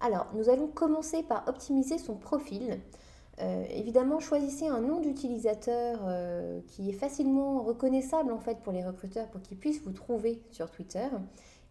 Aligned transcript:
Alors, 0.00 0.26
nous 0.34 0.48
allons 0.48 0.68
commencer 0.68 1.22
par 1.22 1.46
optimiser 1.48 1.98
son 1.98 2.14
profil. 2.14 2.80
Euh, 3.40 3.64
évidemment, 3.70 4.20
choisissez 4.20 4.66
un 4.66 4.80
nom 4.80 5.00
d'utilisateur 5.00 6.00
euh, 6.06 6.60
qui 6.68 6.90
est 6.90 6.94
facilement 6.94 7.62
reconnaissable 7.62 8.32
en 8.32 8.38
fait 8.38 8.58
pour 8.62 8.72
les 8.72 8.84
recruteurs 8.84 9.28
pour 9.28 9.40
qu'ils 9.40 9.58
puissent 9.58 9.82
vous 9.82 9.92
trouver 9.92 10.42
sur 10.50 10.70
Twitter. 10.70 11.06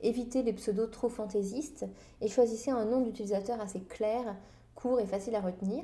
Évitez 0.02 0.44
les 0.44 0.54
pseudos 0.54 0.90
trop 0.92 1.10
fantaisistes 1.10 1.86
et 2.22 2.28
choisissez 2.28 2.72
un 2.72 2.86
nom 2.86 3.02
d'utilisateur 3.02 3.60
assez 3.60 3.82
clair, 3.82 4.36
court 4.76 5.00
et 5.00 5.06
facile 5.06 5.36
à 5.36 5.42
retenir. 5.42 5.84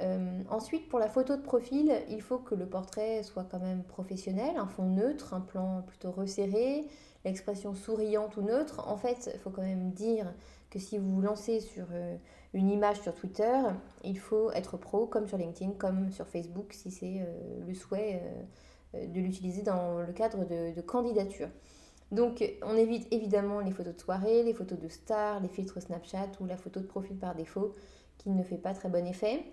Euh, 0.00 0.42
ensuite, 0.50 0.88
pour 0.88 0.98
la 0.98 1.08
photo 1.08 1.36
de 1.36 1.42
profil, 1.42 1.92
il 2.10 2.20
faut 2.20 2.38
que 2.38 2.54
le 2.54 2.66
portrait 2.66 3.22
soit 3.22 3.44
quand 3.44 3.60
même 3.60 3.84
professionnel, 3.84 4.56
un 4.56 4.66
fond 4.66 4.88
neutre, 4.88 5.34
un 5.34 5.40
plan 5.40 5.82
plutôt 5.86 6.10
resserré, 6.10 6.86
l'expression 7.24 7.74
souriante 7.74 8.36
ou 8.36 8.42
neutre. 8.42 8.88
En 8.88 8.96
fait, 8.96 9.30
il 9.32 9.40
faut 9.40 9.50
quand 9.50 9.62
même 9.62 9.92
dire 9.92 10.32
que 10.70 10.78
si 10.78 10.98
vous 10.98 11.14
vous 11.14 11.20
lancez 11.20 11.60
sur 11.60 11.86
euh, 11.92 12.16
une 12.54 12.70
image 12.70 13.00
sur 13.00 13.14
Twitter, 13.14 13.60
il 14.02 14.18
faut 14.18 14.50
être 14.52 14.76
pro 14.76 15.06
comme 15.06 15.28
sur 15.28 15.38
LinkedIn, 15.38 15.72
comme 15.72 16.10
sur 16.10 16.26
Facebook, 16.26 16.72
si 16.72 16.90
c'est 16.90 17.20
euh, 17.20 17.64
le 17.66 17.74
souhait 17.74 18.22
de 18.94 19.20
l'utiliser 19.20 19.62
dans 19.62 19.98
le 19.98 20.12
cadre 20.12 20.44
de, 20.44 20.72
de 20.72 20.80
candidature. 20.80 21.48
Donc, 22.12 22.44
on 22.62 22.76
évite 22.76 23.12
évidemment 23.12 23.58
les 23.58 23.72
photos 23.72 23.96
de 23.96 24.00
soirée, 24.00 24.44
les 24.44 24.54
photos 24.54 24.78
de 24.78 24.88
stars, 24.88 25.40
les 25.40 25.48
filtres 25.48 25.82
Snapchat 25.82 26.30
ou 26.38 26.46
la 26.46 26.56
photo 26.56 26.78
de 26.78 26.86
profil 26.86 27.16
par 27.16 27.34
défaut 27.34 27.72
qui 28.18 28.30
ne 28.30 28.42
fait 28.44 28.58
pas 28.58 28.72
très 28.72 28.88
bon 28.88 29.04
effet. 29.06 29.44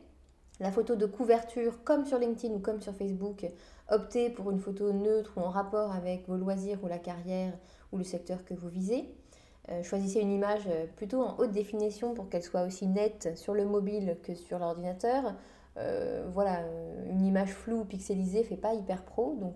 La 0.62 0.72
photo 0.72 0.96
de 0.96 1.08
couverture, 1.08 1.84
comme 1.84 2.06
sur 2.06 2.20
LinkedIn 2.20 2.54
ou 2.54 2.60
comme 2.60 2.82
sur 2.82 2.94
Facebook, 2.94 3.48
optez 3.90 4.30
pour 4.30 4.52
une 4.52 4.60
photo 4.60 4.94
neutre 4.94 5.34
ou 5.36 5.40
en 5.40 5.50
rapport 5.50 5.92
avec 5.92 6.28
vos 6.28 6.38
loisirs 6.38 6.78
ou 6.84 6.88
la 6.88 7.00
carrière 7.00 7.58
ou 7.92 7.98
le 7.98 8.04
secteur 8.04 8.46
que 8.46 8.54
vous 8.54 8.70
visez. 8.70 9.12
Euh, 9.70 9.82
choisissez 9.82 10.20
une 10.20 10.32
image 10.32 10.68
euh, 10.68 10.86
plutôt 10.96 11.24
en 11.24 11.36
haute 11.40 11.50
définition 11.50 12.14
pour 12.14 12.30
qu'elle 12.30 12.44
soit 12.44 12.62
aussi 12.62 12.86
nette 12.86 13.36
sur 13.40 13.56
le 13.56 13.66
mobile 13.66 14.18
que 14.22 14.36
sur 14.36 14.60
l'ordinateur. 14.60 15.34
Euh, 15.78 16.28
voilà, 16.32 16.60
une 17.10 17.26
image 17.26 17.54
floue, 17.56 17.84
pixelisée, 17.84 18.44
fait 18.44 18.56
pas 18.56 18.76
hyper 18.76 19.04
pro. 19.04 19.36
Donc 19.42 19.56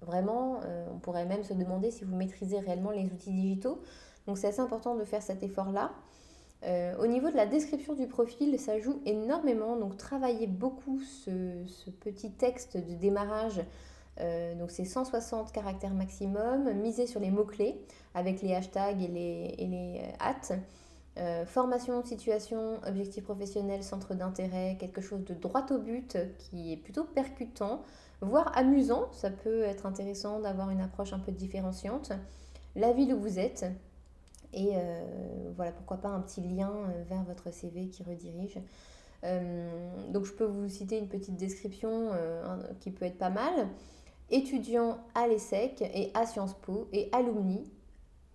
vraiment, 0.00 0.60
on 0.94 0.98
pourrait 1.00 1.26
même 1.26 1.42
se 1.42 1.54
demander 1.54 1.90
si 1.90 2.04
vous 2.04 2.14
maîtrisez 2.14 2.60
réellement 2.60 2.92
les 2.92 3.06
outils 3.06 3.32
digitaux. 3.32 3.82
Donc 4.28 4.38
c'est 4.38 4.46
assez 4.46 4.60
important 4.60 4.94
de 4.94 5.02
faire 5.02 5.22
cet 5.22 5.42
effort-là. 5.42 5.90
Euh, 6.64 6.96
au 6.98 7.06
niveau 7.06 7.30
de 7.30 7.36
la 7.36 7.46
description 7.46 7.94
du 7.94 8.06
profil, 8.06 8.58
ça 8.58 8.78
joue 8.78 9.00
énormément. 9.04 9.76
Donc, 9.76 9.96
travaillez 9.96 10.46
beaucoup 10.46 11.00
ce, 11.00 11.90
petit 12.00 12.30
texte 12.32 12.76
de 12.76 12.94
démarrage. 12.94 13.60
Euh, 14.20 14.54
donc, 14.54 14.70
c'est 14.70 14.84
160 14.84 15.52
caractères 15.52 15.94
maximum. 15.94 16.72
Misez 16.74 17.06
sur 17.06 17.20
les 17.20 17.30
mots-clés 17.30 17.80
avec 18.14 18.42
les 18.42 18.54
hashtags 18.54 19.02
et 19.02 19.08
les, 19.08 19.54
et 19.58 20.00
hâtes. 20.20 20.52
Euh, 21.18 21.46
formation, 21.46 22.04
situation, 22.04 22.78
objectif 22.86 23.24
professionnel, 23.24 23.82
centre 23.82 24.14
d'intérêt, 24.14 24.76
quelque 24.78 25.00
chose 25.00 25.24
de 25.24 25.32
droit 25.32 25.64
au 25.70 25.78
but 25.78 26.18
qui 26.38 26.74
est 26.74 26.76
plutôt 26.76 27.04
percutant, 27.04 27.82
voire 28.20 28.52
amusant. 28.56 29.08
Ça 29.12 29.30
peut 29.30 29.62
être 29.62 29.86
intéressant 29.86 30.40
d'avoir 30.40 30.70
une 30.70 30.80
approche 30.80 31.12
un 31.14 31.18
peu 31.18 31.32
différenciante. 31.32 32.12
La 32.74 32.92
ville 32.92 33.14
où 33.14 33.20
vous 33.20 33.38
êtes, 33.38 33.64
et 34.52 34.70
euh, 34.74 35.52
voilà, 35.54 35.72
pourquoi 35.72 35.98
pas 35.98 36.08
un 36.08 36.20
petit 36.20 36.40
lien 36.40 36.70
euh, 36.70 37.02
vers 37.08 37.22
votre 37.24 37.52
CV 37.52 37.88
qui 37.88 38.02
redirige. 38.02 38.58
Euh, 39.24 39.88
donc 40.12 40.24
je 40.24 40.32
peux 40.32 40.44
vous 40.44 40.68
citer 40.68 40.98
une 40.98 41.08
petite 41.08 41.36
description 41.36 42.10
qui 42.80 42.90
peut 42.90 43.04
être 43.04 43.18
pas 43.18 43.30
mal. 43.30 43.68
Étudiant 44.30 44.98
à 45.14 45.28
l'ESSEC 45.28 45.82
et 45.82 46.10
à 46.14 46.26
Sciences 46.26 46.54
Po 46.54 46.88
et 46.92 47.08
alumni 47.12 47.70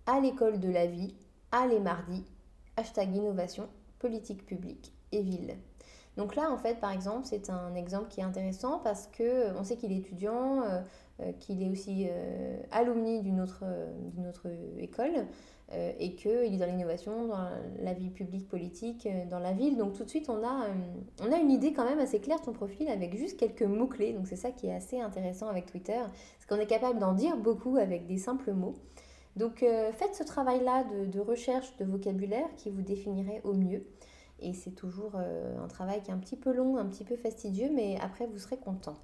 à 0.06 0.20
l'école 0.20 0.58
de 0.58 0.70
la 0.70 0.86
vie, 0.86 1.14
à 1.50 1.66
les 1.66 1.80
mardis, 1.80 2.24
hashtag 2.76 3.14
innovation, 3.14 3.68
politique 3.98 4.46
publique 4.46 4.92
et 5.12 5.22
ville. 5.22 5.54
Donc 6.16 6.34
là, 6.34 6.50
en 6.50 6.56
fait, 6.56 6.80
par 6.80 6.92
exemple, 6.92 7.26
c'est 7.26 7.50
un 7.50 7.74
exemple 7.74 8.08
qui 8.08 8.20
est 8.20 8.24
intéressant 8.24 8.78
parce 8.78 9.06
que 9.06 9.54
on 9.56 9.64
sait 9.64 9.76
qu'il 9.76 9.92
est 9.92 9.98
étudiant, 9.98 10.62
qu'il 11.40 11.62
est 11.62 11.68
aussi 11.68 12.08
alumni 12.70 13.20
d'une 13.20 13.40
autre, 13.40 13.64
d'une 14.14 14.26
autre 14.26 14.48
école, 14.78 15.26
euh, 15.74 15.92
et 15.98 16.14
qu'il 16.14 16.30
est 16.30 16.58
dans 16.58 16.66
l'innovation, 16.66 17.28
dans 17.28 17.48
la 17.80 17.94
vie 17.94 18.10
publique, 18.10 18.46
politique, 18.46 19.06
euh, 19.06 19.24
dans 19.30 19.38
la 19.38 19.52
ville. 19.52 19.78
Donc 19.78 19.94
tout 19.94 20.04
de 20.04 20.08
suite, 20.10 20.28
on 20.28 20.44
a, 20.44 20.66
euh, 20.66 21.40
une 21.40 21.50
idée 21.50 21.72
quand 21.72 21.86
même 21.86 21.98
assez 21.98 22.20
claire 22.20 22.40
de 22.40 22.44
son 22.44 22.52
profil 22.52 22.88
avec 22.88 23.16
juste 23.16 23.38
quelques 23.38 23.62
mots-clés. 23.62 24.12
Donc 24.12 24.26
c'est 24.26 24.36
ça 24.36 24.50
qui 24.50 24.66
est 24.66 24.74
assez 24.74 25.00
intéressant 25.00 25.48
avec 25.48 25.64
Twitter, 25.64 26.00
c'est 26.38 26.46
qu'on 26.46 26.60
est 26.60 26.66
capable 26.66 26.98
d'en 26.98 27.14
dire 27.14 27.38
beaucoup 27.38 27.78
avec 27.78 28.06
des 28.06 28.18
simples 28.18 28.52
mots. 28.52 28.74
Donc 29.36 29.60
faites 29.60 30.14
ce 30.14 30.24
travail-là 30.24 30.84
de, 30.84 31.06
de, 31.06 31.18
recherche 31.18 31.74
de 31.78 31.86
vocabulaire 31.86 32.54
qui 32.58 32.68
vous 32.68 32.82
définirait 32.82 33.40
au 33.44 33.54
mieux. 33.54 33.86
Et 34.40 34.52
c'est 34.52 34.72
toujours 34.72 35.14
un 35.16 35.68
travail 35.68 36.02
qui 36.02 36.10
est 36.10 36.14
un 36.14 36.18
petit 36.18 36.36
peu 36.36 36.52
long, 36.52 36.76
un 36.76 36.84
petit 36.84 37.04
peu 37.04 37.16
fastidieux, 37.16 37.70
mais 37.72 37.96
après 38.02 38.26
vous 38.26 38.36
serez 38.36 38.58
content. 38.58 38.96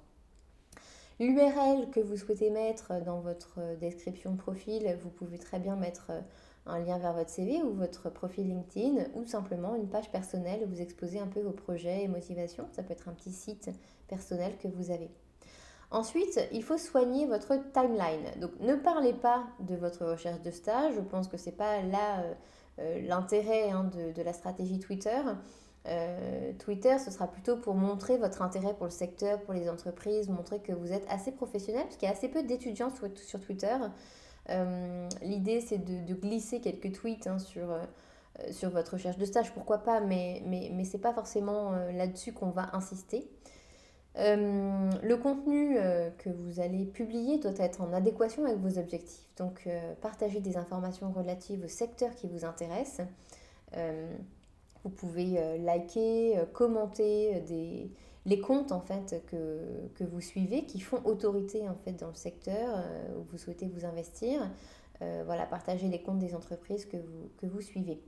L'URL 1.19 1.89
que 1.89 1.99
vous 1.99 2.15
souhaitez 2.15 2.51
mettre 2.51 3.03
dans 3.03 3.21
votre 3.21 3.59
description 3.79 4.33
de 4.33 4.37
profil, 4.37 4.95
vous 5.01 5.09
pouvez 5.09 5.39
très 5.39 5.57
bien 5.57 5.75
mettre 5.75 6.11
un 6.69 6.79
lien 6.79 6.97
vers 6.97 7.13
votre 7.13 7.29
CV 7.29 7.61
ou 7.63 7.73
votre 7.73 8.09
profil 8.09 8.47
LinkedIn 8.47 9.05
ou 9.15 9.25
simplement 9.25 9.75
une 9.75 9.89
page 9.89 10.11
personnelle 10.11 10.61
où 10.65 10.69
vous 10.69 10.81
exposez 10.81 11.19
un 11.19 11.27
peu 11.27 11.41
vos 11.41 11.51
projets 11.51 12.03
et 12.03 12.07
motivations. 12.07 12.67
Ça 12.71 12.83
peut 12.83 12.93
être 12.93 13.09
un 13.09 13.13
petit 13.13 13.31
site 13.31 13.69
personnel 14.07 14.57
que 14.57 14.67
vous 14.67 14.91
avez. 14.91 15.09
Ensuite, 15.91 16.39
il 16.51 16.63
faut 16.63 16.77
soigner 16.77 17.25
votre 17.25 17.55
timeline. 17.73 18.39
Donc 18.39 18.51
ne 18.59 18.75
parlez 18.75 19.13
pas 19.13 19.47
de 19.59 19.75
votre 19.75 20.05
recherche 20.05 20.41
de 20.41 20.51
stage. 20.51 20.93
Je 20.95 21.01
pense 21.01 21.27
que 21.27 21.37
ce 21.37 21.47
n'est 21.47 21.55
pas 21.55 21.81
là 21.81 22.19
euh, 22.19 22.33
euh, 22.79 23.01
l'intérêt 23.07 23.71
hein, 23.71 23.89
de, 24.15 24.21
la 24.21 24.33
stratégie 24.33 24.79
Twitter. 24.79 25.21
Euh, 25.87 26.51
Twitter, 26.59 26.99
ce 26.99 27.09
sera 27.09 27.27
plutôt 27.27 27.57
pour 27.57 27.73
montrer 27.73 28.17
votre 28.17 28.43
intérêt 28.43 28.75
pour 28.75 28.85
le 28.85 28.91
secteur, 28.91 29.41
pour 29.41 29.53
les 29.53 29.67
entreprises, 29.69 30.29
montrer 30.29 30.59
que 30.59 30.73
vous 30.73 30.91
êtes 30.91 31.05
assez 31.09 31.31
professionnel, 31.31 31.83
parce 31.83 31.95
qu'il 31.95 32.07
y 32.07 32.11
a 32.11 32.13
assez 32.13 32.29
peu 32.29 32.43
d'étudiants 32.43 32.91
sur, 32.91 33.39
Twitter. 33.41 33.75
Euh, 34.49 35.09
l'idée, 35.21 35.61
c'est 35.61 35.77
de, 35.77 36.13
glisser 36.13 36.59
quelques 36.59 36.93
tweets 36.93 37.27
hein, 37.27 37.39
sur, 37.39 37.71
euh, 37.71 37.83
sur 38.51 38.69
votre 38.69 38.93
recherche 38.93 39.17
de 39.17 39.25
stage, 39.25 39.53
pourquoi 39.53 39.79
pas, 39.79 40.01
mais, 40.01 40.41
mais, 40.45 40.71
mais 40.73 40.85
ce 40.85 40.97
n'est 40.97 41.01
pas 41.01 41.13
forcément 41.13 41.73
euh, 41.73 41.91
là-dessus 41.91 42.33
qu'on 42.33 42.49
va 42.49 42.69
insister. 42.73 43.29
le 44.15 45.15
contenu 45.15 45.77
que 46.17 46.29
vous 46.29 46.59
allez 46.59 46.85
publier 46.85 47.37
doit 47.37 47.53
être 47.59 47.81
en 47.81 47.93
adéquation 47.93 48.43
avec 48.45 48.57
vos 48.57 48.77
objectifs. 48.77 49.25
Donc, 49.37 49.69
partagez 50.01 50.41
des 50.41 50.57
informations 50.57 51.11
relatives 51.11 51.63
au 51.63 51.69
secteur 51.69 52.13
qui 52.15 52.27
vous 52.27 52.43
intéresse. 52.43 52.99
vous 54.83 54.89
pouvez 54.89 55.57
liker, 55.59 56.43
commenter 56.51 57.39
des, 57.47 57.91
les 58.25 58.39
comptes 58.39 58.71
en 58.71 58.81
fait 58.81 59.23
que, 59.27 60.03
vous 60.03 60.21
suivez 60.21 60.65
qui 60.65 60.79
font 60.79 61.01
autorité 61.05 61.67
en 61.69 61.75
fait 61.75 61.93
dans 61.93 62.07
le 62.07 62.15
secteur 62.15 62.75
euh, 62.75 63.17
où 63.17 63.23
vous 63.31 63.37
souhaitez 63.37 63.67
vous 63.67 63.85
investir. 63.85 64.49
Euh, 65.01 65.23
voilà, 65.25 65.45
partagez 65.45 65.87
les 65.87 66.01
comptes 66.01 66.19
des 66.19 66.35
entreprises 66.35 66.85
que 66.85 66.97
vous, 66.97 67.29
que 67.37 67.45
vous 67.45 67.61
suivez. 67.61 68.01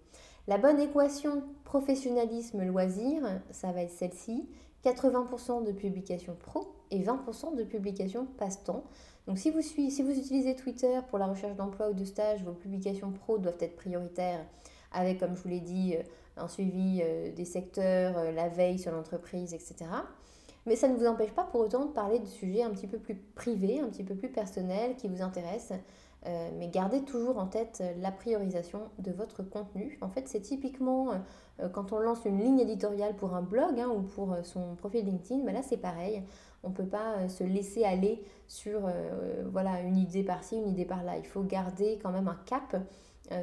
La 0.48 0.58
bonne 0.58 0.80
équation 0.80 1.44
professionnalisme-loisir, 1.64 3.42
ça 3.52 3.72
va 3.72 3.84
être 3.84 3.92
celle-ci. 3.92 4.50
80% 4.84 5.64
de 5.64 5.72
publications 5.72 6.36
pro 6.36 6.74
et 6.90 7.00
20% 7.00 7.56
de 7.56 7.64
publications 7.64 8.26
passe-temps. 8.38 8.84
Donc 9.28 9.38
si 9.38 9.52
vous, 9.52 9.62
si 9.62 10.02
vous 10.02 10.18
utilisez 10.18 10.56
Twitter 10.56 11.00
pour 11.10 11.20
la 11.20 11.28
recherche 11.28 11.56
d'emploi 11.56 11.90
ou 11.90 11.94
de 11.94 12.04
stage, 12.04 12.44
vos 12.44 12.54
publications 12.54 13.12
pro 13.12 13.38
doivent 13.38 13.58
être 13.60 13.76
prioritaires 13.76 14.44
avec, 14.92 15.20
comme 15.20 15.36
je 15.36 15.42
vous 15.42 15.50
l'ai 15.50 15.60
dit, 15.60 15.96
euh, 15.96 16.04
un 16.38 16.48
suivi 16.48 17.02
euh, 17.04 17.32
des 17.32 17.46
secteurs, 17.46 18.18
euh, 18.18 18.32
la 18.32 18.50
veille 18.50 18.80
sur 18.80 18.92
l'entreprise, 18.92 19.54
etc. 19.54 19.86
Mais 20.66 20.76
ça 20.76 20.88
ne 20.88 20.96
vous 20.96 21.08
empêche 21.08 21.32
pas 21.32 21.44
pour 21.44 21.62
autant 21.62 21.86
de 21.86 21.92
parler 21.92 22.20
de 22.20 22.26
sujets 22.26 22.64
un 22.64 22.70
petit 22.70 22.88
peu 22.88 23.00
plus 23.00 23.16
privés, 23.16 23.80
un 23.80 23.88
petit 23.88 24.04
peu 24.04 24.16
plus 24.16 24.30
personnels 24.30 24.96
qui 24.96 25.08
vous 25.08 25.24
intéressent. 25.24 25.80
mais 26.24 26.68
gardez 26.68 27.02
toujours 27.02 27.40
en 27.40 27.48
tête 27.48 27.82
la 28.00 28.12
priorisation 28.12 28.82
de 29.00 29.12
votre 29.12 29.42
contenu. 29.42 29.98
En 30.02 30.10
fait, 30.10 30.28
c'est 30.28 30.42
typiquement 30.42 31.20
quand 31.74 31.94
on 31.94 32.00
lance 32.00 32.26
une 32.26 32.38
ligne 32.38 32.60
éditoriale 32.60 33.16
pour 33.16 33.34
un 33.34 33.42
blog 33.42 33.80
hein, 33.80 33.90
ou 33.90 34.04
pour 34.04 34.38
son 34.44 34.76
profil 34.76 35.04
LinkedIn, 35.04 35.42
mais 35.44 35.52
là 35.52 35.64
c'est 35.64 35.78
pareil. 35.78 36.22
On 36.62 36.70
ne 36.70 36.76
peut 36.76 36.86
pas 36.86 37.28
se 37.28 37.44
laisser 37.44 37.84
aller 37.84 38.22
sur 38.48 38.82
voilà, 39.52 39.82
une 39.82 39.98
idée 39.98 40.22
par-ci, 40.22 40.58
une 40.58 40.68
idée 40.68 40.86
par-là. 40.86 41.18
Il 41.18 41.26
faut 41.26 41.42
garder 41.42 41.98
quand 42.04 42.12
même 42.12 42.28
un 42.28 42.38
cap 42.46 42.78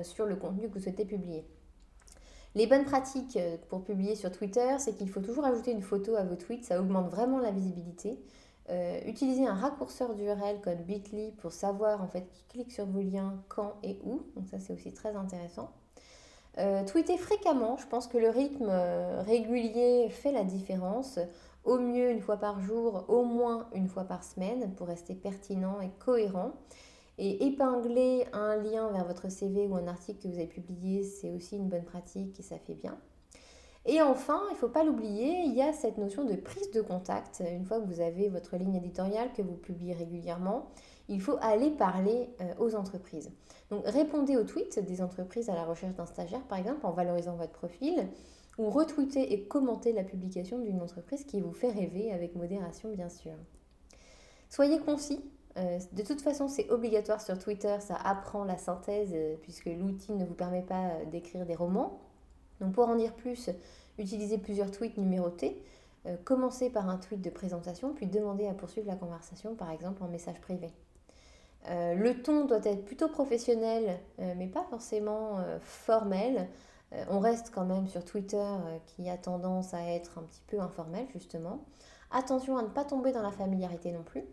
sur 0.02 0.26
le 0.26 0.36
contenu 0.36 0.68
que 0.68 0.74
vous 0.74 0.80
souhaitez 0.80 1.04
publier. 1.04 1.44
Les 2.54 2.66
bonnes 2.66 2.84
pratiques 2.84 3.36
euh, 3.36 3.56
pour 3.68 3.84
publier 3.84 4.14
sur 4.14 4.32
Twitter, 4.32 4.76
c'est 4.78 4.94
qu'il 4.94 5.08
faut 5.08 5.20
toujours 5.20 5.44
ajouter 5.44 5.70
une 5.70 5.82
photo 5.82 6.16
à 6.16 6.24
vos 6.24 6.34
tweets, 6.34 6.64
ça 6.64 6.80
augmente 6.80 7.08
vraiment 7.10 7.38
la 7.38 7.50
visibilité. 7.50 8.18
Euh, 8.70 9.00
utilisez 9.06 9.46
un 9.46 9.54
raccourceur 9.54 10.14
d'URL 10.14 10.60
comme 10.62 10.82
Bitly 10.82 11.32
pour 11.38 11.52
savoir 11.52 12.02
en 12.02 12.08
fait 12.08 12.28
qui 12.30 12.44
clique 12.48 12.72
sur 12.72 12.86
vos 12.86 13.00
liens, 13.00 13.42
quand 13.48 13.74
et 13.82 13.98
où. 14.02 14.22
Donc 14.34 14.48
ça 14.48 14.58
c'est 14.58 14.72
aussi 14.72 14.92
très 14.92 15.14
intéressant. 15.14 15.70
Euh, 16.58 16.84
tweetez 16.84 17.16
fréquemment, 17.16 17.76
je 17.76 17.86
pense 17.86 18.08
que 18.08 18.18
le 18.18 18.28
rythme 18.28 18.70
régulier 19.26 20.08
fait 20.10 20.32
la 20.32 20.44
différence. 20.44 21.18
Au 21.64 21.78
mieux 21.78 22.10
une 22.10 22.20
fois 22.20 22.38
par 22.38 22.60
jour, 22.60 23.04
au 23.08 23.24
moins 23.24 23.68
une 23.74 23.88
fois 23.88 24.04
par 24.04 24.24
semaine 24.24 24.74
pour 24.74 24.86
rester 24.86 25.14
pertinent 25.14 25.80
et 25.80 25.90
cohérent. 25.98 26.52
Et 27.18 27.46
épingler 27.46 28.26
un 28.32 28.56
lien 28.56 28.90
vers 28.92 29.04
votre 29.04 29.28
CV 29.28 29.66
ou 29.66 29.74
un 29.74 29.88
article 29.88 30.22
que 30.22 30.28
vous 30.28 30.38
avez 30.38 30.46
publié, 30.46 31.02
c'est 31.02 31.30
aussi 31.30 31.56
une 31.56 31.68
bonne 31.68 31.84
pratique 31.84 32.38
et 32.38 32.42
ça 32.42 32.58
fait 32.58 32.74
bien. 32.74 32.96
Et 33.86 34.02
enfin, 34.02 34.42
il 34.50 34.52
ne 34.52 34.58
faut 34.58 34.68
pas 34.68 34.84
l'oublier, 34.84 35.40
il 35.46 35.54
y 35.54 35.62
a 35.62 35.72
cette 35.72 35.98
notion 35.98 36.24
de 36.24 36.34
prise 36.36 36.70
de 36.72 36.80
contact. 36.80 37.42
Une 37.50 37.64
fois 37.64 37.80
que 37.80 37.86
vous 37.86 38.00
avez 38.00 38.28
votre 38.28 38.56
ligne 38.56 38.74
éditoriale 38.74 39.32
que 39.32 39.42
vous 39.42 39.54
publiez 39.54 39.94
régulièrement, 39.94 40.68
il 41.08 41.20
faut 41.20 41.38
aller 41.40 41.70
parler 41.70 42.28
euh, 42.40 42.52
aux 42.58 42.74
entreprises. 42.74 43.30
Donc 43.70 43.86
répondez 43.86 44.36
aux 44.36 44.44
tweets 44.44 44.78
des 44.78 45.00
entreprises 45.00 45.48
à 45.48 45.54
la 45.54 45.64
recherche 45.64 45.94
d'un 45.94 46.06
stagiaire, 46.06 46.42
par 46.42 46.58
exemple, 46.58 46.84
en 46.84 46.92
valorisant 46.92 47.36
votre 47.36 47.52
profil, 47.52 48.08
ou 48.58 48.68
retweetez 48.70 49.32
et 49.32 49.44
commentez 49.44 49.92
la 49.92 50.04
publication 50.04 50.58
d'une 50.58 50.80
entreprise 50.80 51.24
qui 51.24 51.40
vous 51.40 51.52
fait 51.52 51.70
rêver 51.70 52.12
avec 52.12 52.34
modération, 52.34 52.90
bien 52.90 53.08
sûr. 53.08 53.32
Soyez 54.50 54.78
concis 54.80 55.24
euh, 55.58 55.78
de 55.92 56.02
toute 56.02 56.20
façon, 56.20 56.48
c'est 56.48 56.70
obligatoire 56.70 57.20
sur 57.20 57.38
Twitter, 57.38 57.76
ça 57.80 57.96
apprend 57.96 58.44
la 58.44 58.56
synthèse 58.56 59.10
euh, 59.12 59.34
puisque 59.42 59.66
l'outil 59.66 60.12
ne 60.12 60.24
vous 60.24 60.34
permet 60.34 60.62
pas 60.62 60.90
euh, 60.90 61.04
d'écrire 61.06 61.44
des 61.46 61.54
romans. 61.54 62.00
Donc 62.60 62.72
pour 62.72 62.88
en 62.88 62.96
dire 62.96 63.14
plus, 63.14 63.50
utilisez 63.98 64.38
plusieurs 64.38 64.70
tweets 64.70 64.98
numérotés. 64.98 65.62
commencez 66.24 66.70
par 66.70 66.88
un 66.88 66.96
tweet 66.96 67.20
de 67.20 67.30
présentation, 67.30 67.92
puis 67.92 68.06
demandez 68.06 68.48
à 68.48 68.54
poursuivre 68.54 68.88
la 68.88 68.96
conversation, 68.96 69.54
par 69.54 69.70
exemple 69.70 70.02
en 70.02 70.08
message 70.08 70.40
privé. 70.40 70.72
le 71.68 72.12
ton 72.14 72.46
doit 72.46 72.64
être 72.64 72.84
plutôt 72.84 73.08
professionnel, 73.08 74.00
mais 74.18 74.48
pas 74.48 74.64
forcément 74.64 75.38
formel. 75.60 76.48
on 77.08 77.20
reste 77.20 77.52
quand 77.54 77.64
même 77.64 77.86
sur 77.86 78.04
Twitter 78.04 78.44
qui 78.86 79.08
a 79.08 79.16
tendance 79.16 79.72
à 79.72 79.82
être 79.82 80.18
un 80.18 80.22
petit 80.22 80.42
peu 80.48 80.58
informel, 80.58 81.06
justement. 81.12 81.64
Attention 82.10 82.58
à 82.58 82.62
ne 82.62 82.68
pas 82.68 82.84
tomber 82.84 83.12
dans 83.12 83.22
la 83.22 83.30
familiarité 83.30 83.92
non 83.92 84.02
plus. 84.02 84.24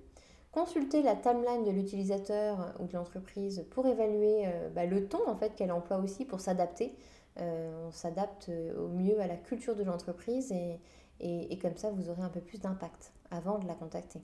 Consultez 0.56 1.02
la 1.02 1.18
timeline 1.18 1.66
de 1.66 1.72
l'utilisateur 1.72 2.62
euh, 2.62 2.72
ou 2.80 2.88
de 2.88 2.94
l'entreprise 2.94 3.66
pour 3.72 3.86
évaluer 3.88 4.46
euh, 4.46 4.70
bah, 4.70 4.86
le 4.86 5.06
ton 5.06 5.20
qu'elle 5.58 5.74
emploie 5.74 5.98
aussi 5.98 6.24
pour 6.24 6.40
s'adapter. 6.40 6.96
Euh, 7.42 7.88
on 7.90 7.92
s'adapte 7.92 8.50
au 8.80 8.88
mieux 8.88 9.20
à 9.20 9.28
la 9.28 9.36
culture 9.36 9.76
de 9.76 9.84
l'entreprise 9.84 10.54
et, 11.20 11.60
comme 11.62 11.76
ça 11.76 11.92
vous 11.92 12.10
aurez 12.10 12.22
un 12.22 12.30
peu 12.30 12.40
plus 12.40 12.62
d'impact 12.62 13.12
avant 13.32 13.60
de 13.60 13.68
la 13.68 13.74
contacter. 13.74 14.22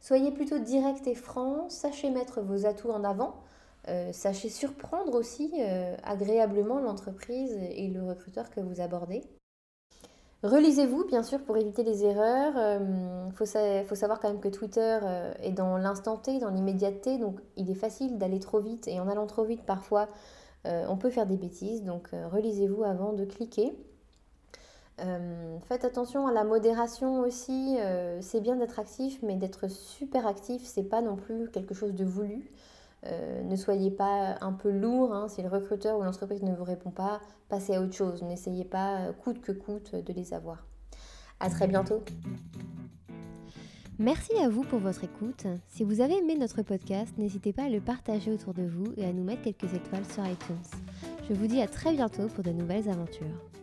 Soyez 0.00 0.32
plutôt 0.32 0.58
direct 0.58 1.06
et 1.06 1.14
franc, 1.14 1.68
sachez 1.68 2.10
mettre 2.10 2.40
vos 2.40 2.66
atouts 2.66 2.90
en 2.90 3.04
avant, 3.04 3.36
sachez 4.10 4.48
surprendre 4.48 5.14
aussi 5.14 5.52
agréablement 6.02 6.80
l'entreprise 6.80 7.52
et 7.52 7.86
le 7.86 8.02
recruteur 8.02 8.50
que 8.50 8.60
vous 8.60 8.80
abordez. 8.80 9.22
Relisez-vous, 10.42 11.06
bien 11.06 11.22
sûr, 11.22 11.42
pour 11.42 11.56
éviter 11.56 11.82
les 11.82 12.04
erreurs. 12.04 12.52
Il 12.54 12.84
euh, 12.84 13.84
faut, 13.84 13.94
savoir 13.94 14.20
quand 14.20 14.28
même 14.28 14.40
que 14.40 14.48
Twitter 14.48 14.98
euh, 15.02 15.32
est 15.42 15.52
dans 15.52 15.78
l'instant 15.78 16.18
T, 16.18 16.38
dans 16.38 16.50
l'immédiateté, 16.50 17.18
donc 17.18 17.40
il 17.56 17.70
est 17.70 17.74
facile 17.74 18.18
d'aller 18.18 18.38
trop 18.38 18.60
vite. 18.60 18.86
Et 18.86 19.00
en 19.00 19.08
allant 19.08 19.26
trop 19.26 19.44
vite, 19.44 19.62
parfois, 19.64 20.08
euh, 20.66 20.84
on 20.88 20.96
peut 20.96 21.10
faire 21.10 21.26
des 21.26 21.38
bêtises. 21.38 21.84
Donc 21.84 22.10
relisez-vous 22.30 22.84
avant 22.84 23.12
de 23.14 23.24
cliquer. 23.24 23.76
faites 25.68 25.84
attention 25.84 26.26
à 26.26 26.32
la 26.32 26.44
modération 26.44 27.20
aussi. 27.20 27.78
c'est 28.20 28.40
bien 28.40 28.56
d'être 28.56 28.78
actif, 28.78 29.18
mais 29.22 29.36
d'être 29.36 29.68
super 29.68 30.26
actif, 30.26 30.62
c'est 30.64 30.84
pas 30.84 31.00
non 31.00 31.16
plus 31.16 31.50
quelque 31.50 31.74
chose 31.74 31.94
de 31.94 32.04
voulu. 32.04 32.50
Euh, 33.06 33.42
ne 33.42 33.56
soyez 33.56 33.90
pas 33.90 34.36
un 34.40 34.52
peu 34.52 34.70
lourd. 34.70 35.12
Hein. 35.12 35.28
si 35.28 35.42
le 35.42 35.48
recruteur 35.48 35.98
ou 35.98 36.02
l'entreprise 36.02 36.42
ne 36.42 36.54
vous 36.54 36.64
répond 36.64 36.90
pas, 36.90 37.20
passez 37.48 37.74
à 37.74 37.80
autre 37.80 37.94
chose. 37.94 38.22
N'essayez 38.22 38.64
pas, 38.64 39.00
euh, 39.00 39.12
coûte 39.12 39.40
que 39.40 39.52
coûte, 39.52 39.94
de 39.94 40.12
les 40.12 40.34
avoir. 40.34 40.66
À 41.40 41.50
très 41.50 41.66
bientôt. 41.66 42.02
Merci 43.98 44.36
à 44.36 44.48
vous 44.48 44.62
pour 44.62 44.78
votre 44.78 45.04
écoute. 45.04 45.46
Si 45.68 45.82
vous 45.82 46.02
avez 46.02 46.18
aimé 46.18 46.36
notre 46.38 46.62
podcast, 46.62 47.16
n'hésitez 47.16 47.54
pas 47.54 47.64
à 47.64 47.68
le 47.70 47.80
partager 47.80 48.30
autour 48.30 48.52
de 48.52 48.62
vous 48.62 48.92
et 48.98 49.06
à 49.06 49.12
nous 49.12 49.24
mettre 49.24 49.42
quelques 49.42 49.72
étoiles 49.72 50.04
sur 50.04 50.26
iTunes. 50.26 50.56
Je 51.28 51.34
vous 51.34 51.46
dis 51.46 51.62
à 51.62 51.66
très 51.66 51.94
bientôt 51.94 52.26
pour 52.26 52.44
de 52.44 52.50
nouvelles 52.50 52.90
aventures. 52.90 53.55